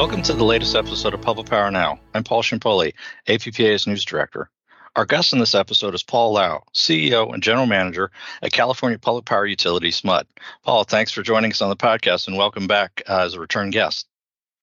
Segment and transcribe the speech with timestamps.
[0.00, 2.00] Welcome to the latest episode of Public Power Now.
[2.14, 2.94] I'm Paul Ciampoli,
[3.28, 4.48] APPA's news director.
[4.96, 8.10] Our guest in this episode is Paul Lau, CEO and General Manager
[8.40, 10.24] at California Public Power Utility SMUD.
[10.64, 13.68] Paul, thanks for joining us on the podcast and welcome back uh, as a return
[13.68, 14.06] guest.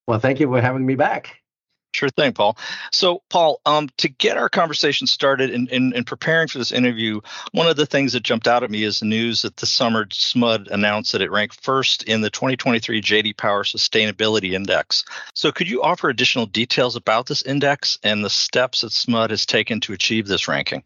[0.07, 1.35] Well, thank you for having me back.
[1.97, 2.55] Sure thing, Paul.
[2.91, 7.21] So, Paul, um, to get our conversation started in, in, in, preparing for this interview,
[7.53, 10.05] one of the things that jumped out at me is the news that this summer
[10.05, 15.05] SMUD announced that it ranked first in the 2023 JD Power Sustainability Index.
[15.33, 19.47] So, could you offer additional details about this index and the steps that SMUD has
[19.47, 20.83] taken to achieve this ranking?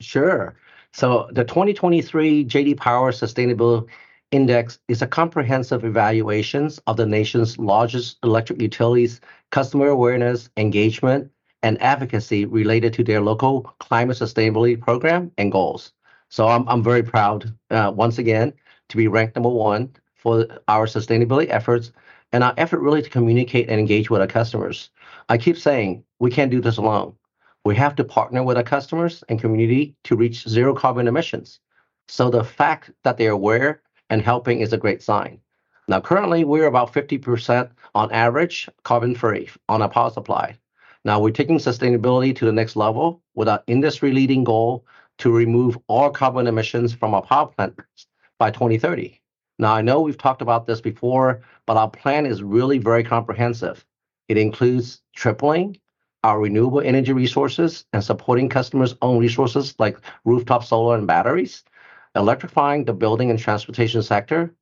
[0.00, 0.54] Sure.
[0.92, 3.88] So, the 2023 JD Power Sustainability
[4.34, 9.20] Index is a comprehensive evaluation of the nation's largest electric utilities
[9.52, 11.30] customer awareness, engagement,
[11.62, 15.92] and advocacy related to their local climate sustainability program and goals.
[16.30, 18.52] So I'm, I'm very proud, uh, once again,
[18.88, 21.92] to be ranked number one for our sustainability efforts
[22.32, 24.90] and our effort really to communicate and engage with our customers.
[25.28, 27.14] I keep saying we can't do this alone.
[27.64, 31.60] We have to partner with our customers and community to reach zero carbon emissions.
[32.08, 35.40] So the fact that they're aware and helping is a great sign.
[35.86, 40.56] Now, currently, we're about 50% on average carbon free on our power supply.
[41.04, 44.86] Now, we're taking sustainability to the next level with our industry leading goal
[45.18, 48.06] to remove all carbon emissions from our power plants
[48.38, 49.20] by 2030.
[49.58, 53.84] Now, I know we've talked about this before, but our plan is really very comprehensive.
[54.28, 55.76] It includes tripling
[56.24, 61.62] our renewable energy resources and supporting customers' own resources like rooftop solar and batteries,
[62.16, 64.54] electrifying the building and transportation sector,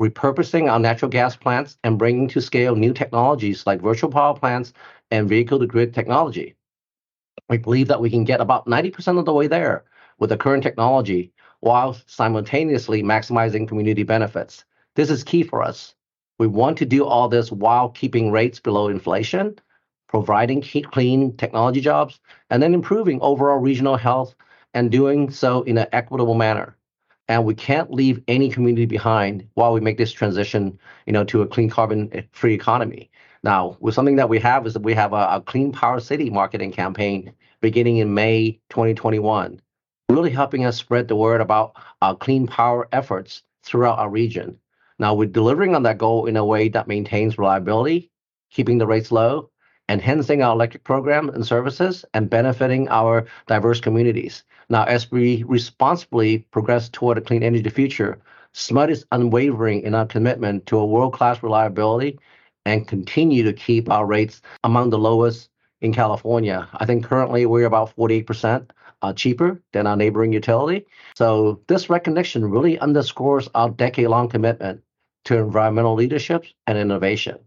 [0.00, 4.72] repurposing our natural gas plants and bringing to scale new technologies like virtual power plants
[5.10, 6.54] and vehicle to grid technology.
[7.48, 9.84] We believe that we can get about 90% of the way there
[10.18, 14.64] with the current technology while simultaneously maximizing community benefits.
[14.94, 15.94] This is key for us.
[16.38, 19.58] We want to do all this while keeping rates below inflation,
[20.08, 24.34] providing clean technology jobs, and then improving overall regional health
[24.74, 26.76] and doing so in an equitable manner
[27.32, 31.40] and we can't leave any community behind while we make this transition, you know, to
[31.40, 33.10] a clean carbon-free eh, economy.
[33.42, 36.28] Now, with something that we have is that we have a, a Clean Power City
[36.28, 37.32] marketing campaign
[37.62, 39.62] beginning in May 2021,
[40.10, 44.58] really helping us spread the word about our clean power efforts throughout our region.
[44.98, 48.10] Now, we're delivering on that goal in a way that maintains reliability,
[48.50, 49.48] keeping the rates low,
[49.92, 54.42] enhancing our electric program and services, and benefiting our diverse communities.
[54.70, 58.18] Now, as we responsibly progress toward a clean energy future,
[58.54, 62.18] SMUD is unwavering in our commitment to a world-class reliability
[62.64, 65.50] and continue to keep our rates among the lowest
[65.82, 66.66] in California.
[66.72, 68.70] I think currently we're about 48%
[69.02, 70.86] uh, cheaper than our neighboring utility.
[71.16, 74.82] So this recognition really underscores our decade-long commitment
[75.26, 77.38] to environmental leadership and innovation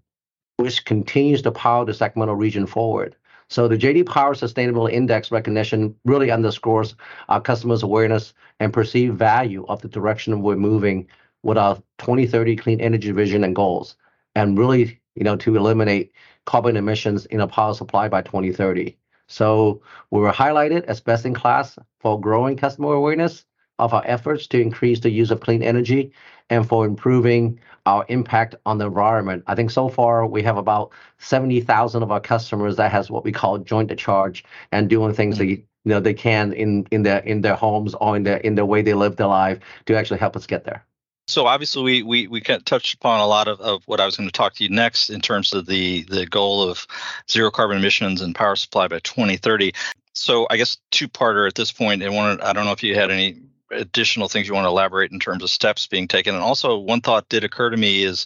[0.58, 3.16] which continues to power the Sacramento region forward.
[3.50, 6.96] So the JD Power Sustainable Index recognition really underscores
[7.30, 11.08] our customers' awareness and perceived value of the direction we're moving
[11.44, 13.96] with our 2030 clean energy vision and goals,
[14.34, 16.12] and really, you know, to eliminate
[16.46, 18.98] carbon emissions in a power supply by 2030.
[19.28, 23.46] So we were highlighted as best in class for growing customer awareness
[23.78, 26.14] of our efforts to increase the use of clean energy
[26.50, 29.44] and for improving our impact on the environment.
[29.47, 33.31] I think so far we have about 70,000 of our customers that has what we
[33.31, 35.50] call joint the charge and doing things mm-hmm.
[35.50, 38.56] that you know they can in in their in their homes or in their in
[38.56, 40.84] the way they live their life to actually help us get there.
[41.28, 44.29] So obviously we we we touched upon a lot of, of what I was going
[44.29, 46.85] to talk to you next in terms of the the goal of
[47.29, 49.74] zero carbon emissions and power supply by 2030.
[50.13, 52.01] So I guess two parter at this point.
[52.03, 53.41] And one I don't know if you had any
[53.72, 56.36] additional things you want to elaborate in terms of steps being taken?
[56.36, 58.26] And also, one thought did occur to me is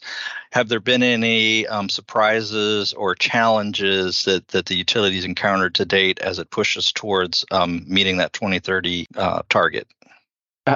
[0.52, 6.20] have there been any um, surprises or challenges that, that the utilities encountered to date
[6.20, 9.88] as it pushes towards um, meeting that 2030 uh, target?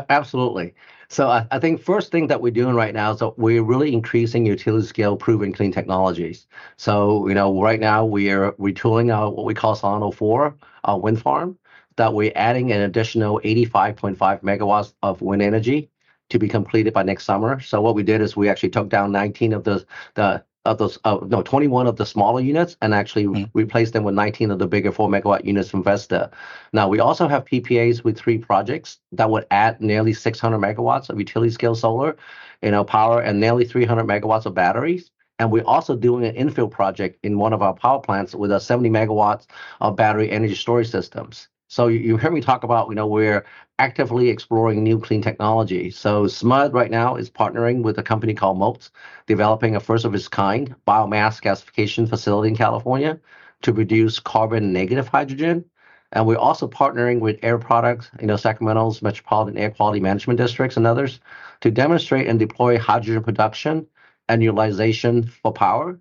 [0.09, 0.73] absolutely.
[1.09, 3.93] So I, I, think first thing that we're doing right now is that we're really
[3.93, 6.47] increasing utility scale proven clean technologies.
[6.78, 10.55] So you know right now we are retooling our what we call Solano 4
[10.85, 11.58] uh, wind farm
[11.97, 15.90] that we're adding an additional 85.5 megawatts of wind energy
[16.29, 17.59] to be completed by next summer.
[17.59, 19.85] So what we did is we actually took down 19 of the
[20.16, 23.49] the of those uh, no 21 of the smaller units and actually mm.
[23.53, 26.31] replaced them with 19 of the bigger 4 megawatt units from Vesta.
[26.72, 31.19] Now we also have PPAs with three projects that would add nearly 600 megawatts of
[31.19, 32.16] utility scale solar,
[32.61, 35.11] you know, power and nearly 300 megawatts of batteries.
[35.39, 38.59] And we're also doing an infill project in one of our power plants with a
[38.59, 39.47] 70 megawatts
[39.81, 41.49] of battery energy storage systems.
[41.73, 43.43] So you, heard me talk about, you know, we're
[43.79, 45.90] actively exploring new clean technology.
[45.90, 48.91] So SMUD right now is partnering with a company called Motes,
[49.25, 53.20] developing a first of its kind biomass gasification facility in California
[53.64, 55.66] to produce carbon negative hydrogen.
[56.11, 60.78] And we're also partnering with Air Products, you know, Sacramento's Metropolitan Air Quality Management Districts
[60.78, 61.22] and others
[61.61, 63.87] to demonstrate and deploy hydrogen production
[64.29, 65.99] and utilization for power,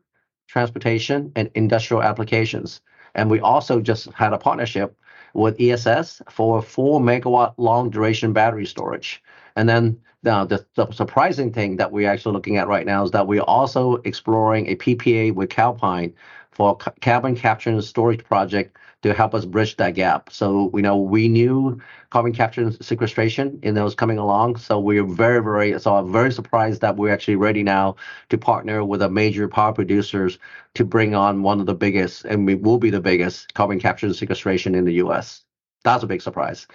[0.48, 2.82] transportation, and industrial applications.
[3.14, 4.98] And we also just had a partnership
[5.34, 9.22] with ESS for a 4 MW long duration battery storage.
[9.56, 13.26] And then the the, surprising thing that we're actually looking at right now is that
[13.26, 16.14] we're also exploring a PPA with Calpine
[16.52, 20.30] for a carbon capture and storage project to help us bridge that gap.
[20.30, 24.56] So we know we knew carbon capture and sequestration and that was coming along.
[24.56, 27.96] So we're very, very so I'm very surprised that we're actually ready now
[28.28, 30.38] to partner with a major power producers
[30.74, 34.06] to bring on one of the biggest, and we will be the biggest carbon capture
[34.06, 35.42] and sequestration in the US.
[35.84, 36.66] That's a big surprise.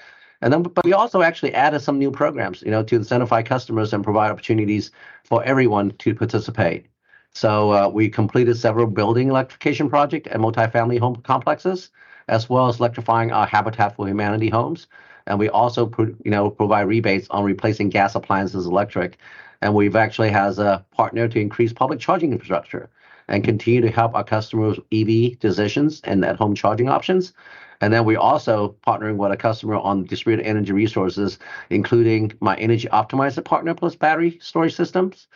[0.42, 3.94] And then, but we also actually added some new programs, you know, to incentivize customers
[3.94, 4.92] and provide opportunities
[5.24, 6.86] for everyone to participate.
[7.34, 11.90] So uh, we completed several building electrification projects and multifamily home complexes
[12.28, 14.88] as well as electrifying our Habitat for Humanity homes.
[15.28, 15.92] And we also,
[16.24, 19.18] you know, provide rebates on replacing gas appliances electric.
[19.62, 22.90] And we've actually has a partner to increase public charging infrastructure
[23.28, 27.34] and continue to help our customers EV decisions and at home charging options.
[27.82, 31.38] And then we're also partnering with a customer on distributed energy resources,
[31.70, 35.28] including my energy optimizer partner plus battery storage systems,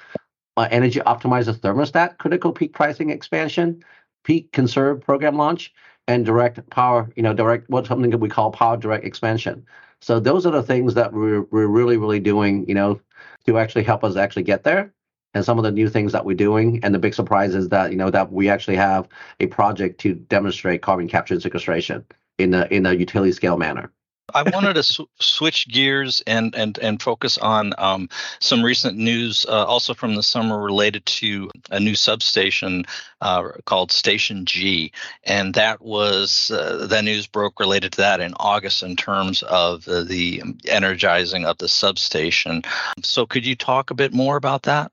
[0.57, 3.83] my energy optimizer thermostat critical peak pricing expansion,
[4.23, 5.73] peak conserve program launch,
[6.07, 9.65] and direct power, you know, direct what's something that we call power direct expansion.
[10.01, 12.99] So those are the things that we're we're really really doing, you know,
[13.45, 14.93] to actually help us actually get there.
[15.33, 17.91] And some of the new things that we're doing, and the big surprise is that
[17.91, 19.07] you know that we actually have
[19.39, 22.05] a project to demonstrate carbon capture and sequestration
[22.37, 23.91] in a in a utility scale manner.
[24.33, 29.45] I wanted to sw- switch gears and and and focus on um, some recent news,
[29.47, 32.85] uh, also from the summer, related to a new substation
[33.21, 34.91] uh, called Station G,
[35.23, 39.85] and that was uh, that news broke related to that in August in terms of
[39.85, 42.63] the energizing of the substation.
[43.01, 44.91] So, could you talk a bit more about that?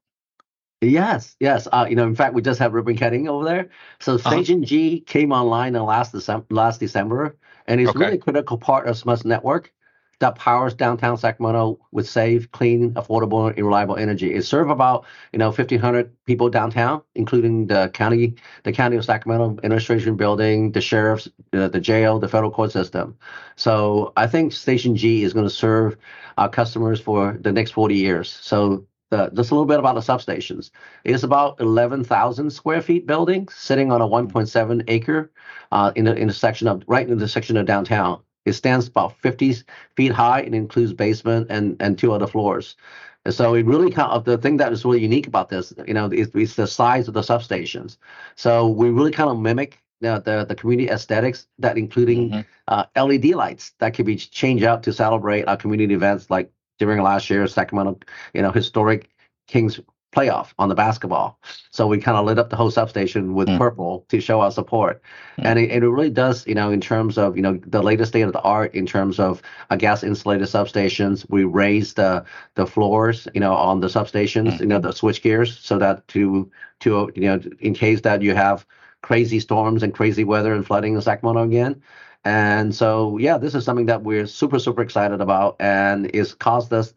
[0.81, 1.67] Yes, yes.
[1.73, 3.69] Uh, you know, in fact, we just have ribbon cutting over there.
[4.01, 4.17] So.
[4.17, 4.67] Station uh-huh.
[4.67, 7.37] G came online in last December, last December,
[7.67, 7.99] and it's okay.
[7.99, 9.73] really a critical part of SMUD's network
[10.21, 14.35] that powers downtown Sacramento with safe, clean, affordable, and reliable energy.
[14.35, 18.35] It serves about you know 1,500 people downtown, including the county,
[18.65, 23.17] the county of Sacramento administration building, the sheriff's, uh, the jail, the federal court system.
[23.57, 25.97] So I think Station G is going to serve
[26.37, 28.31] our customers for the next 40 years.
[28.43, 30.70] So the, just a little bit about the substations.
[31.05, 35.31] It's about 11,000 square feet building sitting on a 1.7 acre
[35.72, 38.20] uh, in, the, in a section of right in the section of downtown.
[38.44, 39.56] It stands about 50
[39.96, 42.76] feet high and includes basement and, and two other floors.
[43.25, 45.94] And so it really kind of the thing that is really unique about this, you
[45.94, 47.99] know, is, is the size of the substations.
[48.37, 52.40] So we really kind of mimic the, the, the community aesthetics that including mm-hmm.
[52.69, 57.03] uh, LED lights that can be changed out to celebrate our community events like during
[57.03, 57.99] last year's Sacramento,
[58.35, 59.11] you know, historic
[59.47, 59.81] Kings
[60.15, 61.39] playoff on the basketball.
[61.71, 63.59] So we kind of lit up the whole substation with mm.
[63.59, 65.03] purple to show our support.
[65.39, 65.45] Mm.
[65.45, 68.23] And it, it, really does, you know, in terms of, you know, the latest state
[68.23, 71.27] of the art in terms of a gas insulated substations.
[71.29, 74.61] We raised the the floors, you know, on the substations, mm.
[74.61, 78.35] you know, the switch gears so that to to you know, in case that you
[78.35, 78.67] have
[79.03, 81.82] crazy storms and crazy weather and flooding in Sacramento again,
[82.25, 86.72] and so, yeah, this is something that we're super, super excited about, and it's cost
[86.72, 86.93] us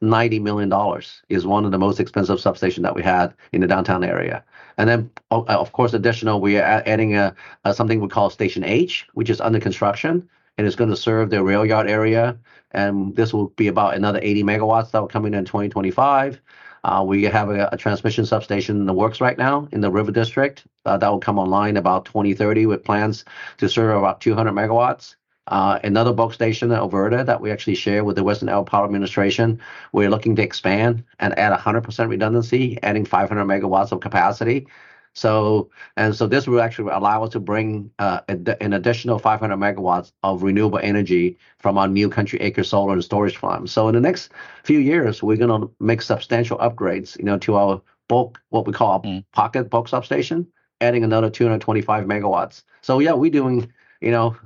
[0.00, 1.22] ninety million dollars.
[1.28, 4.44] Is one of the most expensive substation that we had in the downtown area.
[4.76, 8.64] And then, uh, of course, additional, we are adding a, a something we call Station
[8.64, 12.38] H, which is under construction, and it's going to serve the rail yard area.
[12.70, 16.40] And this will be about another 80 megawatts that will come in in 2025.
[16.84, 20.12] Uh, we have a, a, transmission substation in the works right now in the River
[20.12, 23.24] District uh, that will come online about 2030 with plans
[23.56, 25.14] to serve about 200 megawatts.
[25.46, 28.84] Uh, another bulk station in Elverta that we actually share with the Western Area Power
[28.84, 29.60] Administration.
[29.92, 34.66] We're looking to expand and add 100% redundancy, adding 500 megawatts of capacity.
[35.14, 40.12] So and so this will actually allow us to bring uh, an additional 500 megawatts
[40.22, 43.66] of renewable energy from our new Country Acre solar and storage farm.
[43.66, 44.32] So in the next
[44.64, 48.72] few years, we're going to make substantial upgrades, you know, to our bulk, what we
[48.72, 49.24] call mm.
[49.32, 50.46] pocket bulk substation,
[50.80, 52.62] adding another 225 megawatts.
[52.82, 54.36] So yeah, we're doing, you know,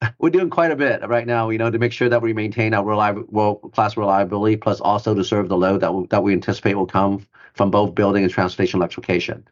[0.18, 2.74] we're, doing quite a bit right now, you know, to make sure that we maintain
[2.74, 6.74] our reliable, world-class reliability, plus also to serve the load that we, that we anticipate
[6.74, 9.46] will come from both building and transportation electrification.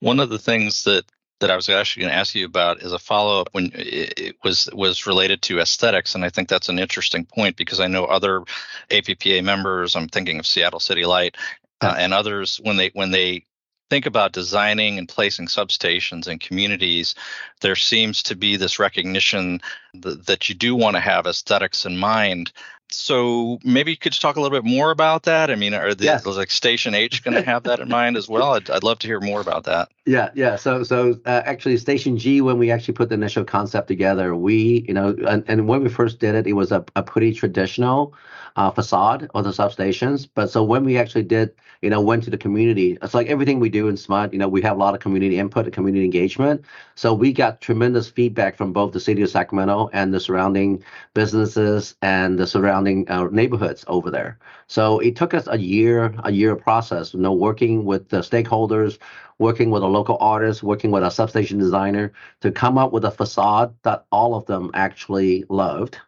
[0.00, 1.04] One of the things that
[1.40, 4.36] that I was actually going to ask you about as a follow up when it
[4.42, 8.04] was was related to aesthetics, and I think that's an interesting point because I know
[8.04, 8.42] other
[8.90, 9.96] APPA members.
[9.96, 11.36] I'm thinking of Seattle City Light
[11.80, 13.44] uh, and others when they when they
[13.90, 17.14] think about designing and placing substations in communities,
[17.60, 19.60] there seems to be this recognition
[20.00, 22.52] th- that you do want to have aesthetics in mind.
[22.88, 25.50] So maybe you could talk a little bit more about that.
[25.50, 26.24] I mean, are the yes.
[26.24, 28.54] like Station H going to have that in mind as well?
[28.54, 29.88] I'd, I'd love to hear more about that.
[30.04, 30.54] Yeah, yeah.
[30.54, 34.84] So, so uh, actually, Station G, when we actually put the initial concept together, we,
[34.86, 38.14] you know, and, and when we first did it, it was a, a pretty traditional
[38.56, 40.28] uh, facade of the substations.
[40.34, 43.60] But so when we actually did, you know, went to the community, it's like everything
[43.60, 46.04] we do in SMUD, you know, we have a lot of community input and community
[46.04, 46.64] engagement.
[46.94, 50.82] So we got tremendous feedback from both the city of Sacramento and the surrounding
[51.12, 54.38] businesses and the surrounding uh, neighborhoods over there.
[54.68, 58.98] So it took us a year, a year process, you know, working with the stakeholders,
[59.38, 63.10] working with a local artist, working with a substation designer to come up with a
[63.10, 65.98] facade that all of them actually loved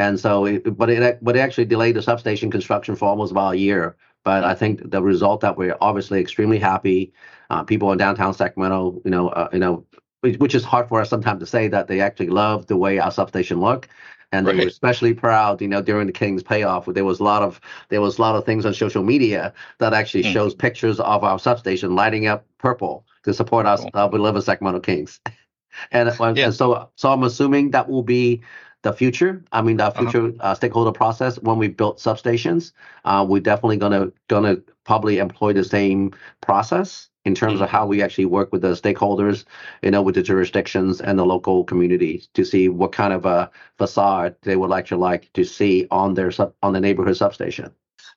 [0.00, 3.54] and so, it, but it but it actually delayed the substation construction for almost about
[3.54, 3.96] a year.
[4.24, 7.12] But I think the result that we're obviously extremely happy.
[7.50, 9.84] Uh, people in downtown Sacramento, you know, uh, you know,
[10.22, 13.10] which is hard for us sometimes to say that they actually love the way our
[13.10, 13.88] substation look
[14.32, 14.56] and right.
[14.56, 17.60] they were especially proud you know during the king's payoff there was a lot of
[17.88, 20.32] there was a lot of things on social media that actually mm.
[20.32, 23.90] shows pictures of our substation lighting up purple to support us cool.
[23.94, 25.20] uh, beloved sacramento kings
[25.90, 26.44] and, yeah.
[26.44, 28.40] and so so i'm assuming that will be
[28.82, 29.44] the future.
[29.52, 30.02] I mean, the uh-huh.
[30.02, 30.36] future uh-huh.
[30.40, 32.72] uh, stakeholder process when we built substations.
[33.04, 37.64] Uh, we're definitely gonna gonna probably employ the same process in terms mm-hmm.
[37.64, 39.44] of how we actually work with the stakeholders,
[39.82, 43.50] you know, with the jurisdictions and the local communities to see what kind of a
[43.76, 47.70] facade they would like to like to see on their sub, on the neighborhood substation.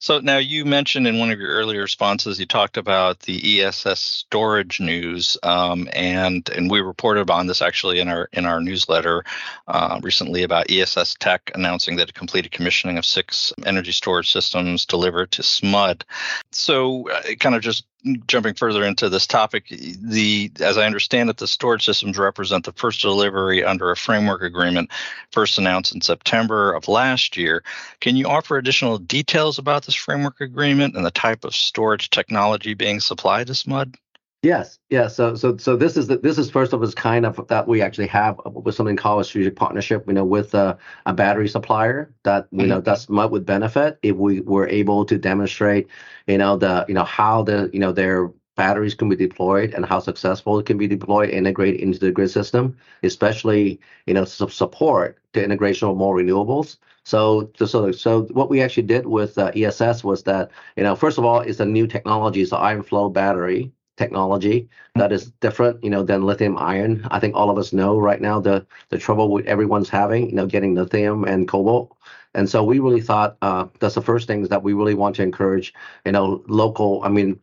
[0.04, 4.02] So now you mentioned in one of your earlier responses, you talked about the ESS
[4.02, 9.24] storage news, um, and and we reported on this actually in our in our newsletter
[9.70, 14.86] uh, recently about ESS Tech announcing that it completed commissioning of six energy storage systems
[14.86, 16.04] delivered to SMUD.
[16.52, 17.86] So, uh, kind of just
[18.28, 22.74] jumping further into this topic, the as I understand it, the storage systems represent the
[22.74, 24.92] first delivery under a framework agreement
[25.32, 27.64] first announced in September of last year.
[28.02, 32.74] Can you offer additional details about this framework agreement and the type of storage technology
[32.74, 33.96] being supplied to SMUD?
[34.44, 35.16] Yes, yes.
[35.16, 37.82] So, so, so this is the, this is first of its kind of that we
[37.82, 40.04] actually have with something called a strategic partnership.
[40.06, 42.68] You know, with a, a battery supplier that you mm-hmm.
[42.68, 45.88] know that's what would benefit if we were able to demonstrate,
[46.28, 49.86] you know, the you know how the you know their batteries can be deployed and
[49.86, 55.20] how successful it can be deployed, integrated into the grid system, especially you know support
[55.32, 56.78] the integration of more renewables.
[57.06, 61.18] So, so, so what we actually did with uh, ESS was that, you know, first
[61.18, 65.84] of all, it's a new technology, it's an iron flow battery technology that is different,
[65.84, 67.08] you know, than lithium ion.
[67.12, 70.36] I think all of us know right now the the trouble with everyone's having, you
[70.36, 71.96] know, getting lithium and cobalt.
[72.36, 75.24] And so we really thought uh, that's the first things that we really want to
[75.24, 75.74] encourage,
[76.06, 77.40] you know, local, I mean,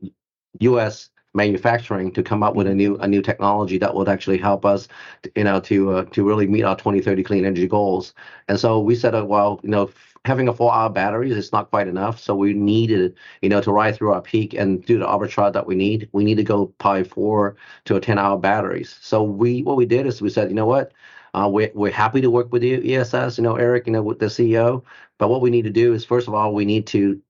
[0.61, 1.11] U.S.
[1.35, 4.89] manufacturing to come up with a new a new technology that would actually help us,
[5.37, 8.15] you know, to uh, to really meet our 2030 clean energy goals.
[8.49, 9.91] And so we said, uh, well, you know,
[10.25, 12.21] having a four hour batteries is not quite enough.
[12.21, 15.67] So we needed, you know, to ride through our peak and do the arbitrage that
[15.67, 18.99] we need, we need to go probably four to a 10 hour batteries.
[19.01, 20.93] So we, what we did is we said, you know what,
[21.35, 24.19] uh, we're, we're happy to work with you, ESS, you know, Eric, you know, with
[24.19, 24.85] the CEO.
[25.19, 27.21] But what we need to do is, first of all, we need to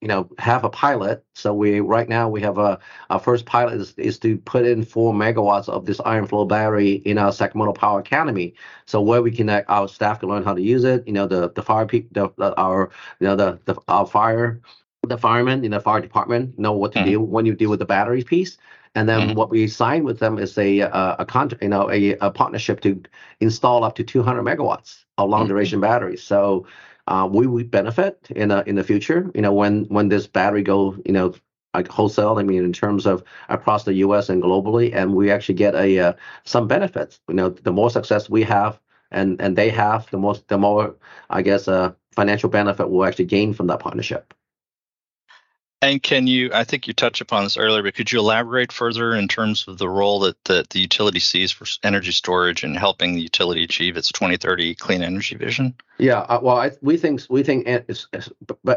[0.00, 2.78] you know have a pilot so we right now we have a
[3.10, 6.94] our first pilot is, is to put in four megawatts of this iron flow battery
[7.04, 8.54] in our sacramento power academy
[8.86, 11.50] so where we can our staff can learn how to use it you know the
[11.52, 12.90] the fire people the, our
[13.20, 14.60] you know the, the our fire
[15.06, 17.06] the firemen in the fire department know what to mm.
[17.06, 18.58] do when you deal with the battery piece
[18.94, 19.34] and then mm.
[19.34, 22.80] what we signed with them is a a, a contract, you know, a, a partnership
[22.80, 23.00] to
[23.38, 25.50] install up to 200 megawatts of long mm-hmm.
[25.50, 25.90] duration mm-hmm.
[25.92, 26.22] batteries.
[26.22, 26.66] So
[27.30, 29.30] we would benefit in the future.
[29.34, 31.34] You know, when when this battery go, you know,
[31.74, 32.38] like wholesale.
[32.38, 34.28] I mean, in terms of across the U.S.
[34.28, 36.12] and globally, and we actually get a uh,
[36.44, 37.20] some benefits.
[37.28, 40.96] You know, the more success we have and they have, the more
[41.30, 44.34] I guess uh, financial benefit we'll actually gain from that partnership.
[45.82, 49.14] And can you, I think you touched upon this earlier, but could you elaborate further
[49.14, 53.14] in terms of the role that, that the utility sees for energy storage and helping
[53.14, 55.74] the utility achieve its 2030 clean energy vision?
[55.98, 58.06] Yeah, uh, well, I, we think we think it's,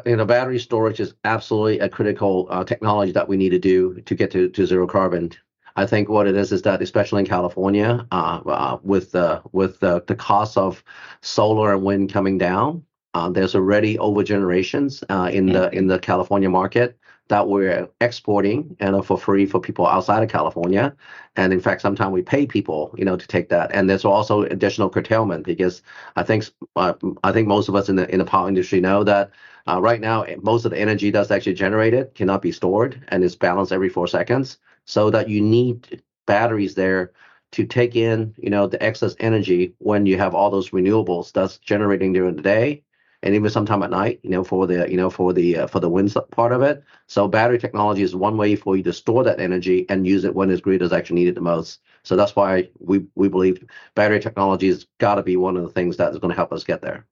[0.06, 4.00] you know battery storage is absolutely a critical uh, technology that we need to do
[4.02, 5.32] to get to, to zero carbon.
[5.76, 9.82] I think what it is is that especially in California, uh, uh with the with
[9.82, 10.82] the, the cost of
[11.22, 12.86] solar and wind coming down,
[13.30, 16.98] there's already over generations uh, in the in the California market
[17.30, 20.96] that we're exporting and uh, for free for people outside of California.
[21.36, 23.72] And in fact, sometimes we pay people, you know, to take that.
[23.74, 25.82] And there's also additional curtailment because
[26.16, 26.94] I think uh,
[27.24, 29.32] I think most of us in the in the power industry know that
[29.68, 33.36] uh, right now most of the energy that's actually generated cannot be stored and is
[33.36, 34.58] balanced every four seconds.
[34.86, 37.14] So that you need batteries there
[37.52, 41.58] to take in, you know, the excess energy when you have all those renewables that's
[41.60, 42.84] generating during the day
[43.24, 45.80] and even sometime at night, you know, for the you know for the uh, for
[45.80, 46.84] the wind part of it.
[47.08, 50.36] So battery technology is one way for you to store that energy and use it
[50.36, 51.80] when its grid is actually needed the most.
[52.04, 53.66] So that's why we we believe
[53.96, 56.52] battery technology has got to be one of the things that is going to help
[56.52, 57.06] us get there.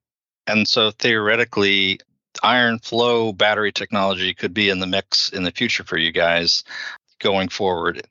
[0.48, 2.02] And so theoretically,
[2.44, 6.66] iron flow battery technology could be in the mix in the future for you guys
[7.20, 8.06] going forward.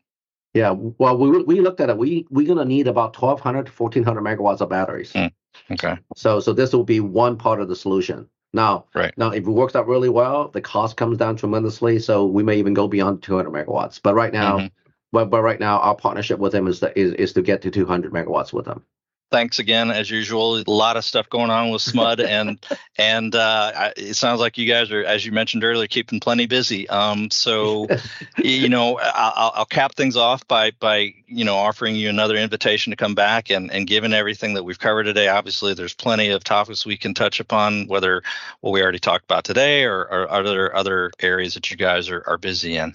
[0.55, 1.99] Yeah, well, we we looked at it.
[1.99, 5.13] We we're gonna need about 1,200 to 1,400 megawatts of batteries.
[5.13, 5.33] Mm.
[5.71, 5.97] Okay.
[6.17, 8.29] So so this will be one part of the solution.
[8.53, 9.17] Now, right.
[9.17, 12.01] now if it works out really well, the cost comes down tremendously.
[12.01, 14.01] So we may even go beyond 200 megawatts.
[14.03, 14.67] But right now, mm-hmm.
[15.13, 18.13] but but right now, our partnership with them is, is is to get to 200
[18.13, 18.85] megawatts with them
[19.31, 20.57] thanks again as usual.
[20.57, 22.59] A lot of stuff going on with SMUD, and
[22.99, 26.89] and uh, it sounds like you guys are, as you mentioned earlier, keeping plenty busy.
[26.89, 27.89] Um, so
[28.39, 32.91] you know, I'll, I'll, cap things off by by you know offering you another invitation
[32.91, 36.45] to come back and and given everything that we've covered today, obviously there's plenty of
[36.45, 38.23] topics we can touch upon, whether
[38.61, 42.23] what we already talked about today or, or other other areas that you guys are,
[42.27, 42.95] are busy in.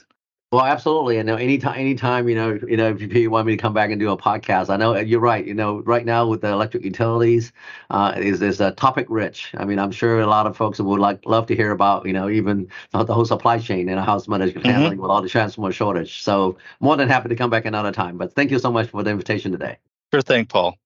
[0.52, 1.18] Well, absolutely.
[1.18, 4.00] And anytime, anytime, you know, you know, if you want me to come back and
[4.00, 5.46] do a podcast, I know you're right.
[5.46, 7.52] You know, right now with the electric utilities,
[7.90, 9.52] uh, is is a topic rich.
[9.58, 12.14] I mean, I'm sure a lot of folks would like love to hear about, you
[12.14, 14.70] know, even the whole supply chain and how SMUD is mm-hmm.
[14.70, 16.22] handling with all the transformer shortage.
[16.22, 18.18] So more than happy to come back another time.
[18.18, 19.78] But thank you so much for the invitation today.
[20.14, 20.78] Sure thing, Paul.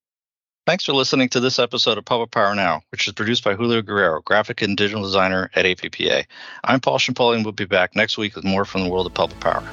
[0.70, 3.82] Thanks for listening to this episode of Public Power Now, which is produced by Julio
[3.82, 6.26] Guerrero, graphic and digital designer at APPA.
[6.64, 9.16] I'm Paul Ciampoli and we'll be back next week with more from the world of
[9.16, 9.68] public power.